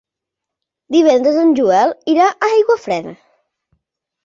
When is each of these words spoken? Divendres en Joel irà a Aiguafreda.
Divendres 0.95 1.37
en 1.43 1.51
Joel 1.61 1.95
irà 2.15 2.25
a 2.33 2.51
Aiguafreda. 2.51 3.15